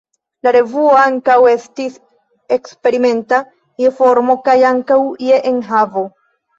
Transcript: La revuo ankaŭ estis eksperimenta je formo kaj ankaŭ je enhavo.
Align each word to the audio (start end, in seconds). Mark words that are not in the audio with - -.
La 0.45 0.51
revuo 0.53 0.95
ankaŭ 1.01 1.35
estis 1.51 1.99
eksperimenta 2.59 3.45
je 3.85 3.95
formo 4.03 4.41
kaj 4.51 4.61
ankaŭ 4.75 5.03
je 5.31 5.43
enhavo. 5.57 6.11